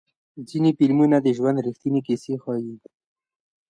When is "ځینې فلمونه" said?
0.49-1.17